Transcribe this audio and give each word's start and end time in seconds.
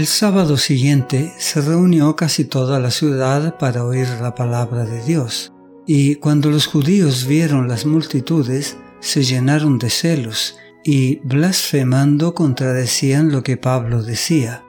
El 0.00 0.06
sábado 0.06 0.56
siguiente 0.56 1.30
se 1.36 1.60
reunió 1.60 2.16
casi 2.16 2.46
toda 2.46 2.80
la 2.80 2.90
ciudad 2.90 3.58
para 3.58 3.84
oír 3.84 4.08
la 4.22 4.34
palabra 4.34 4.86
de 4.86 5.04
Dios, 5.04 5.52
y 5.86 6.14
cuando 6.14 6.50
los 6.50 6.66
judíos 6.66 7.26
vieron 7.26 7.68
las 7.68 7.84
multitudes, 7.84 8.78
se 9.00 9.24
llenaron 9.24 9.78
de 9.78 9.90
celos 9.90 10.56
y 10.82 11.16
blasfemando 11.16 12.34
contradecían 12.34 13.30
lo 13.30 13.42
que 13.42 13.58
Pablo 13.58 14.02
decía. 14.02 14.64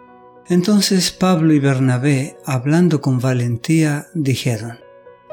Entonces 0.49 1.11
Pablo 1.13 1.53
y 1.53 1.59
Bernabé, 1.59 2.35
hablando 2.45 2.99
con 2.99 3.21
valentía, 3.21 4.07
dijeron, 4.13 4.79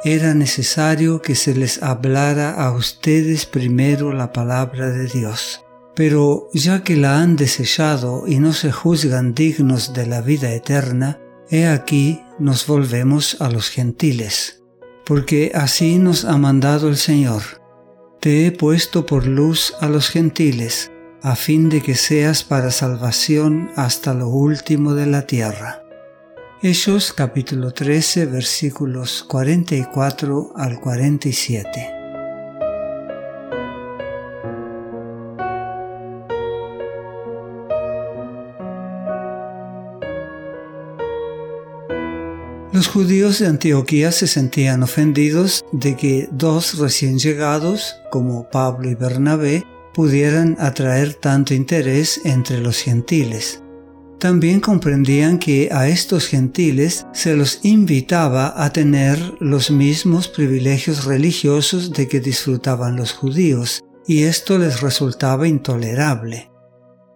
era 0.05 0.33
necesario 0.33 1.23
que 1.23 1.35
se 1.35 1.57
les 1.57 1.83
hablara 1.83 2.53
a 2.53 2.71
ustedes 2.71 3.47
primero 3.47 4.13
la 4.13 4.33
palabra 4.33 4.91
de 4.91 5.09
Dios. 5.09 5.65
Pero 5.99 6.49
ya 6.55 6.85
que 6.85 6.95
la 6.95 7.21
han 7.21 7.35
desechado 7.35 8.29
y 8.29 8.39
no 8.39 8.53
se 8.53 8.71
juzgan 8.71 9.35
dignos 9.35 9.95
de 9.95 10.07
la 10.07 10.21
vida 10.21 10.53
eterna, 10.53 11.19
he 11.51 11.67
aquí 11.67 12.23
nos 12.39 12.69
volvemos 12.69 13.41
a 13.41 13.51
los 13.51 13.69
gentiles. 13.69 14.63
Porque 15.05 15.51
así 15.57 15.99
nos 15.99 16.25
ha 16.25 16.39
mandado 16.39 16.89
el 16.89 16.97
Señor. 16.97 17.43
Te 18.21 18.47
he 18.47 18.53
puesto 18.53 19.07
por 19.07 19.27
luz 19.27 19.75
a 19.81 19.89
los 19.89 20.09
gentiles, 20.09 20.93
a 21.21 21.35
fin 21.35 21.69
de 21.69 21.83
que 21.83 21.97
seas 21.97 22.45
para 22.45 22.71
salvación 22.71 23.73
hasta 23.75 24.15
lo 24.15 24.29
último 24.29 24.95
de 24.95 25.07
la 25.07 25.27
tierra. 25.27 25.83
Hechos 26.63 27.13
capítulo 27.13 27.73
13 27.73 28.27
versículos 28.27 29.25
44 29.25 30.53
al 30.55 30.79
47. 30.79 31.98
Los 42.79 42.87
judíos 42.87 43.41
de 43.41 43.49
Antioquía 43.49 44.13
se 44.13 44.29
sentían 44.29 44.85
ofendidos 44.85 45.65
de 45.73 45.97
que 45.97 46.29
dos 46.31 46.79
recién 46.79 47.19
llegados, 47.19 47.97
como 48.13 48.49
Pablo 48.51 48.89
y 48.89 48.95
Bernabé, 48.95 49.65
pudieran 49.93 50.57
atraer 50.61 51.15
tanto 51.15 51.55
interés 51.55 52.21
entre 52.25 52.61
los 52.61 52.79
gentiles. 52.79 53.65
También 54.21 54.61
comprendían 54.61 55.41
que 55.41 55.71
a 55.73 55.89
estos 55.89 56.29
gentiles 56.29 57.05
se 57.13 57.35
los 57.35 57.59
invitaba 57.65 58.55
a 58.57 58.73
tener 58.73 59.19
los 59.41 59.73
mismos 59.73 60.29
privilegios 60.29 61.05
religiosos 61.05 61.93
de 61.93 62.07
que 62.07 62.21
disfrutaban 62.21 62.95
los 62.95 63.11
judíos, 63.11 63.81
y 64.07 64.23
esto 64.23 64.57
les 64.57 64.83
resultaba 64.83 65.49
intolerable. 65.49 66.49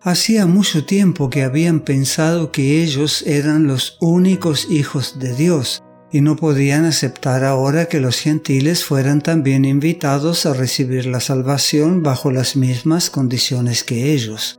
Hacía 0.05 0.47
mucho 0.47 0.84
tiempo 0.84 1.31
que 1.31 1.45
habían 1.45 1.78
pensado 1.78 2.50
que 2.50 2.83
ellos 2.83 3.22
eran 3.25 3.69
los 3.69 3.98
únicos 4.00 4.67
hijos 4.69 5.20
de 5.20 5.33
Dios, 5.33 5.81
y 6.11 6.22
no 6.22 6.34
podían 6.34 6.86
aceptar 6.86 7.44
ahora 7.44 7.86
que 7.86 8.00
los 8.00 8.19
gentiles 8.19 8.84
fueran 8.84 9.20
también 9.20 9.64
invitados 9.64 10.44
a 10.44 10.55
recibir 10.55 11.06
la 11.06 11.20
salvación 11.20 12.03
bajo 12.03 12.33
las 12.33 12.56
mismas 12.56 13.11
condiciones 13.11 13.84
que 13.84 14.12
ellos. 14.12 14.59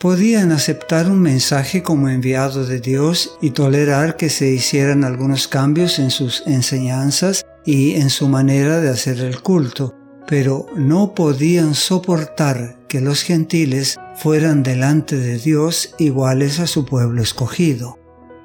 Podían 0.00 0.50
aceptar 0.50 1.08
un 1.08 1.20
mensaje 1.20 1.84
como 1.84 2.08
enviado 2.08 2.66
de 2.66 2.80
Dios 2.80 3.38
y 3.40 3.50
tolerar 3.50 4.16
que 4.16 4.30
se 4.30 4.50
hicieran 4.50 5.04
algunos 5.04 5.46
cambios 5.46 6.00
en 6.00 6.10
sus 6.10 6.42
enseñanzas 6.44 7.46
y 7.64 7.92
en 7.92 8.10
su 8.10 8.28
manera 8.28 8.80
de 8.80 8.90
hacer 8.90 9.20
el 9.20 9.42
culto, 9.42 9.94
pero 10.26 10.66
no 10.74 11.14
podían 11.14 11.76
soportar 11.76 12.81
que 12.92 13.00
los 13.00 13.22
gentiles 13.22 13.98
fueran 14.16 14.62
delante 14.62 15.16
de 15.16 15.38
Dios 15.38 15.94
iguales 15.98 16.60
a 16.60 16.66
su 16.66 16.84
pueblo 16.84 17.22
escogido. 17.22 17.98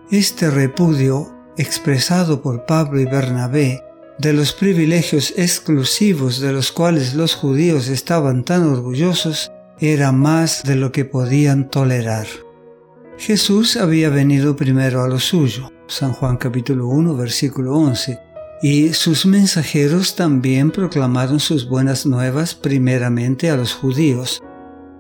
Este 0.10 0.50
repudio, 0.50 1.36
expresado 1.58 2.42
por 2.42 2.66
Pablo 2.66 3.02
y 3.02 3.04
Bernabé, 3.04 3.84
de 4.20 4.32
los 4.32 4.54
privilegios 4.54 5.34
exclusivos 5.36 6.40
de 6.40 6.54
los 6.54 6.72
cuales 6.72 7.14
los 7.14 7.36
judíos 7.36 7.90
estaban 7.90 8.46
tan 8.46 8.64
orgullosos, 8.64 9.52
era 9.82 10.14
más 10.14 10.64
de 10.64 10.76
lo 10.76 10.94
que 10.94 11.04
podían 11.04 11.70
tolerar. 11.70 12.28
Jesús 13.18 13.76
había 13.76 14.08
venido 14.08 14.56
primero 14.56 15.04
a 15.04 15.10
lo 15.10 15.20
suyo, 15.20 15.74
San 15.88 16.14
Juan 16.14 16.38
capítulo 16.38 16.88
1 16.88 17.18
versículo 17.18 17.76
11, 17.76 18.18
y 18.62 18.94
sus 18.94 19.26
mensajeros 19.26 20.16
también 20.16 20.72
proclamaron 20.72 21.40
sus 21.40 21.68
buenas 21.68 22.06
nuevas 22.06 22.56
primeramente 22.56 23.50
a 23.50 23.58
los 23.58 23.74
judíos. 23.74 24.42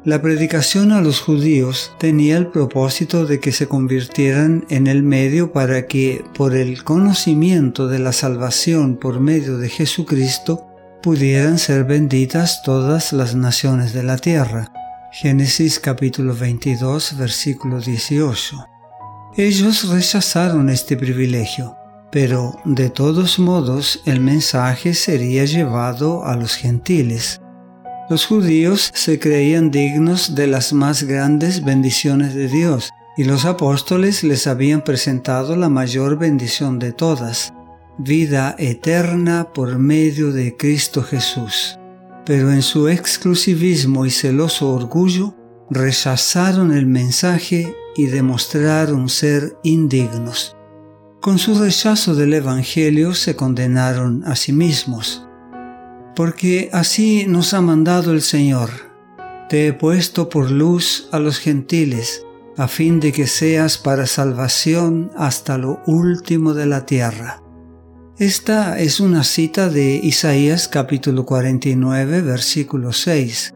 La 0.03 0.21
predicación 0.21 0.91
a 0.91 1.01
los 1.01 1.19
judíos 1.19 1.91
tenía 1.99 2.37
el 2.37 2.47
propósito 2.47 3.25
de 3.25 3.39
que 3.39 3.51
se 3.51 3.67
convirtieran 3.67 4.65
en 4.69 4.87
el 4.87 5.03
medio 5.03 5.51
para 5.51 5.85
que, 5.87 6.23
por 6.33 6.55
el 6.55 6.83
conocimiento 6.83 7.87
de 7.87 7.99
la 7.99 8.13
salvación 8.13 8.95
por 8.95 9.19
medio 9.19 9.57
de 9.57 9.69
Jesucristo, 9.69 10.65
pudieran 11.01 11.57
ser 11.57 11.83
benditas 11.83 12.61
todas 12.63 13.11
las 13.11 13.35
naciones 13.35 13.93
de 13.93 14.03
la 14.03 14.17
tierra. 14.17 14.71
Génesis 15.11 15.79
capítulo 15.79 16.35
22 16.35 17.17
versículo 17.17 17.79
18. 17.79 18.65
Ellos 19.35 19.87
rechazaron 19.89 20.69
este 20.69 20.97
privilegio, 20.97 21.76
pero 22.11 22.59
de 22.65 22.89
todos 22.89 23.39
modos 23.39 24.01
el 24.05 24.21
mensaje 24.21 24.93
sería 24.93 25.45
llevado 25.45 26.25
a 26.25 26.35
los 26.35 26.55
gentiles. 26.55 27.41
Los 28.09 28.25
judíos 28.25 28.91
se 28.93 29.19
creían 29.19 29.69
dignos 29.69 30.33
de 30.33 30.47
las 30.47 30.71
más 30.71 31.03
grandes 31.03 31.63
bendiciones 31.65 32.33
de 32.33 32.47
Dios, 32.47 32.89
y 33.17 33.23
los 33.23 33.45
apóstoles 33.45 34.23
les 34.23 34.45
habían 34.47 34.83
presentado 34.83 35.55
la 35.55 35.69
mayor 35.69 36.17
bendición 36.17 36.77
de 36.79 36.93
todas, 36.93 37.51
vida 37.97 38.55
eterna 38.59 39.51
por 39.53 39.79
medio 39.79 40.31
de 40.31 40.55
Cristo 40.55 41.01
Jesús. 41.01 41.79
Pero 42.25 42.51
en 42.51 42.61
su 42.61 42.87
exclusivismo 42.87 44.05
y 44.05 44.11
celoso 44.11 44.69
orgullo 44.69 45.35
rechazaron 45.69 46.71
el 46.73 46.85
mensaje 46.85 47.75
y 47.95 48.05
demostraron 48.05 49.09
ser 49.09 49.57
indignos. 49.63 50.56
Con 51.27 51.39
su 51.39 51.55
rechazo 51.55 52.15
del 52.15 52.33
Evangelio 52.33 53.13
se 53.13 53.35
condenaron 53.35 54.23
a 54.25 54.37
sí 54.37 54.53
mismos. 54.53 55.27
Porque 56.15 56.69
así 56.71 57.25
nos 57.27 57.53
ha 57.53 57.59
mandado 57.59 58.13
el 58.13 58.21
Señor. 58.21 58.69
Te 59.49 59.67
he 59.67 59.73
puesto 59.73 60.29
por 60.29 60.49
luz 60.49 61.09
a 61.11 61.19
los 61.19 61.39
gentiles, 61.39 62.23
a 62.55 62.69
fin 62.69 63.01
de 63.01 63.11
que 63.11 63.27
seas 63.27 63.77
para 63.77 64.07
salvación 64.07 65.11
hasta 65.17 65.57
lo 65.57 65.81
último 65.85 66.53
de 66.53 66.65
la 66.65 66.85
tierra. 66.85 67.43
Esta 68.17 68.79
es 68.79 69.01
una 69.01 69.25
cita 69.25 69.67
de 69.67 69.99
Isaías 70.01 70.69
capítulo 70.69 71.25
49 71.25 72.21
versículo 72.21 72.93
6. 72.93 73.53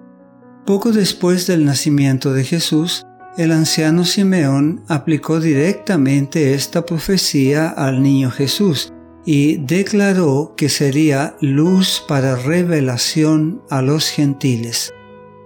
Poco 0.65 0.91
después 0.91 1.47
del 1.47 1.63
nacimiento 1.63 2.33
de 2.33 2.43
Jesús, 2.43 3.05
el 3.37 3.51
anciano 3.51 4.03
Simeón 4.03 4.83
aplicó 4.87 5.39
directamente 5.39 6.53
esta 6.53 6.85
profecía 6.85 7.69
al 7.69 8.03
niño 8.03 8.29
Jesús 8.29 8.91
y 9.25 9.57
declaró 9.57 10.53
que 10.57 10.67
sería 10.67 11.35
luz 11.39 12.03
para 12.07 12.35
revelación 12.35 13.61
a 13.69 13.81
los 13.81 14.09
gentiles. 14.09 14.93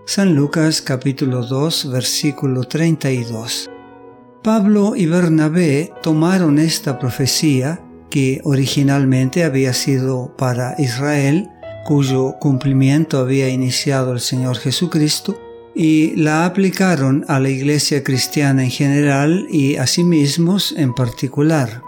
San 0.06 0.34
Lucas 0.36 0.82
capítulo 0.82 1.46
2 1.46 1.92
versículo 1.92 2.64
32. 2.64 3.70
Pablo 4.44 4.96
y 4.96 5.06
Bernabé 5.06 5.92
tomaron 6.02 6.60
esta 6.60 6.98
profecía 7.00 7.82
que 8.10 8.42
originalmente 8.46 9.44
había 9.44 9.74
sido 9.74 10.36
para 10.38 10.76
Israel, 10.80 11.50
cuyo 11.86 12.36
cumplimiento 12.40 13.20
había 13.20 13.50
iniciado 13.50 14.14
el 14.14 14.20
Señor 14.20 14.58
Jesucristo, 14.58 15.38
y 15.76 16.16
la 16.16 16.46
aplicaron 16.46 17.26
a 17.28 17.40
la 17.40 17.50
iglesia 17.50 18.04
cristiana 18.04 18.64
en 18.64 18.72
general 18.72 19.46
y 19.52 19.76
a 19.76 19.86
sí 19.86 20.06
mismos 20.06 20.74
en 20.78 20.94
particular. 20.94 21.82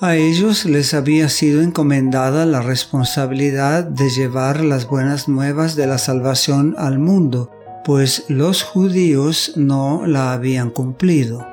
A 0.00 0.16
ellos 0.16 0.64
les 0.64 0.94
había 0.94 1.28
sido 1.28 1.62
encomendada 1.62 2.44
la 2.44 2.60
responsabilidad 2.60 3.84
de 3.84 4.10
llevar 4.10 4.64
las 4.64 4.88
buenas 4.88 5.28
nuevas 5.28 5.76
de 5.76 5.86
la 5.86 5.98
salvación 5.98 6.74
al 6.76 6.98
mundo, 6.98 7.52
pues 7.84 8.24
los 8.26 8.64
judíos 8.64 9.52
no 9.54 10.04
la 10.04 10.32
habían 10.32 10.70
cumplido. 10.70 11.46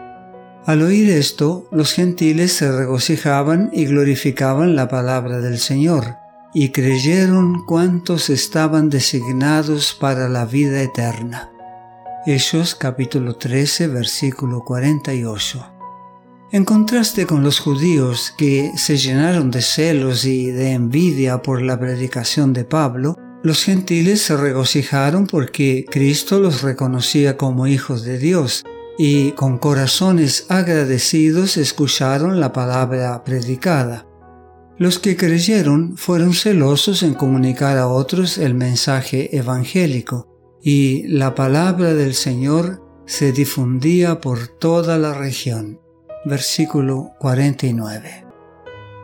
Al 0.66 0.82
oír 0.82 1.12
esto, 1.12 1.68
los 1.72 1.94
gentiles 1.94 2.54
se 2.54 2.72
regocijaban 2.72 3.70
y 3.72 3.86
glorificaban 3.86 4.76
la 4.76 4.88
palabra 4.88 5.42
del 5.42 5.60
Señor, 5.60 6.16
y 6.52 6.70
creyeron 6.70 7.66
cuantos 7.66 8.32
estaban 8.32 8.90
designados 8.90 9.96
para 10.00 10.28
la 10.28 10.46
vida 10.46 10.82
eterna. 10.82 11.52
Hechos 12.26 12.76
capítulo 12.76 13.38
13 13.38 13.88
versículo 13.88 14.66
48. 14.66 15.66
En 16.52 16.66
contraste 16.66 17.26
con 17.26 17.44
los 17.44 17.62
judíos 17.62 18.34
que 18.38 18.74
se 18.76 18.98
llenaron 18.98 19.52
de 19.52 19.62
celos 19.62 20.26
y 20.26 20.52
de 20.52 20.74
envidia 20.74 21.42
por 21.42 21.62
la 21.62 21.80
predicación 21.80 22.52
de 22.52 22.66
Pablo, 22.66 23.16
los 23.42 23.64
gentiles 23.64 24.22
se 24.22 24.36
regocijaron 24.36 25.28
porque 25.28 25.86
Cristo 25.90 26.42
los 26.42 26.62
reconocía 26.62 27.38
como 27.38 27.68
hijos 27.68 28.04
de 28.04 28.18
Dios 28.18 28.66
y 28.98 29.32
con 29.32 29.58
corazones 29.58 30.46
agradecidos 30.50 31.56
escucharon 31.56 32.42
la 32.42 32.52
palabra 32.52 33.24
predicada. 33.24 34.06
Los 34.78 35.00
que 35.00 35.16
creyeron 35.16 35.96
fueron 35.96 36.34
celosos 36.34 37.02
en 37.02 37.14
comunicar 37.14 37.78
a 37.78 37.88
otros 37.88 38.38
el 38.38 38.56
mensaje 38.56 39.38
evangélico, 39.38 40.29
y 40.62 41.08
la 41.08 41.36
palabra 41.36 41.94
del 41.94 42.14
Señor 42.14 42.84
se 43.06 43.32
difundía 43.32 44.20
por 44.22 44.48
toda 44.48 44.98
la 44.98 45.14
región. 45.14 45.80
Versículo 46.26 47.12
49. 47.20 48.26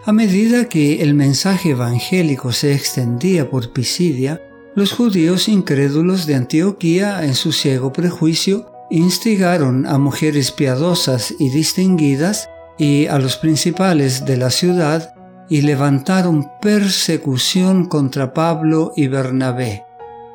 A 0.05 0.11
medida 0.11 0.65
que 0.65 1.01
el 1.01 1.13
mensaje 1.15 1.71
evangélico 1.71 2.51
se 2.51 2.73
extendía 2.73 3.49
por 3.49 3.73
Pisidia, 3.73 4.41
los 4.75 4.91
judíos 4.91 5.47
incrédulos 5.47 6.27
de 6.27 6.35
Antioquía, 6.35 7.23
en 7.23 7.33
su 7.33 7.51
ciego 7.53 7.93
prejuicio, 7.93 8.71
instigaron 8.91 9.87
a 9.87 9.97
mujeres 9.97 10.51
piadosas 10.51 11.33
y 11.39 11.49
distinguidas 11.49 12.49
y 12.77 13.07
a 13.07 13.17
los 13.17 13.37
principales 13.37 14.25
de 14.25 14.37
la 14.37 14.51
ciudad 14.51 15.13
y 15.49 15.61
levantaron 15.61 16.47
persecución 16.61 17.85
contra 17.85 18.33
Pablo 18.33 18.91
y 18.95 19.07
Bernabé 19.07 19.85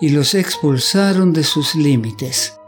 y 0.01 0.11
los 0.11 0.35
expulsaron 0.35 1.33
de 1.33 1.45
sus 1.45 1.75
límites. 1.75 2.59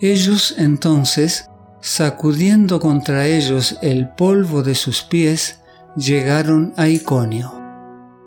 Ellos 0.00 0.54
entonces, 0.58 1.48
sacudiendo 1.80 2.80
contra 2.80 3.26
ellos 3.26 3.78
el 3.82 4.08
polvo 4.10 4.62
de 4.62 4.74
sus 4.74 5.02
pies, 5.02 5.60
llegaron 5.96 6.74
a 6.76 6.88
Iconio. 6.88 7.52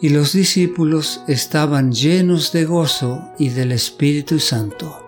Y 0.02 0.10
los 0.10 0.34
discípulos 0.34 1.22
estaban 1.28 1.92
llenos 1.92 2.52
de 2.52 2.66
gozo 2.66 3.22
y 3.38 3.50
del 3.50 3.72
Espíritu 3.72 4.40
Santo. 4.40 5.02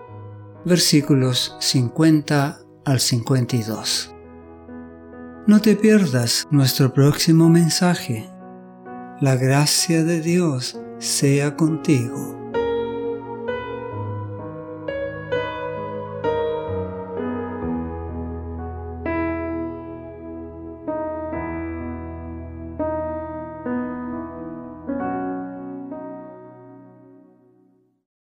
Versículos 0.64 1.56
50 1.60 2.60
al 2.84 3.00
52. 3.00 4.14
No 5.46 5.60
te 5.60 5.76
pierdas 5.76 6.46
nuestro 6.50 6.92
próximo 6.92 7.48
mensaje. 7.48 8.28
La 9.20 9.36
gracia 9.36 10.04
de 10.04 10.20
Dios 10.20 10.78
sea 10.98 11.56
contigo. 11.56 12.37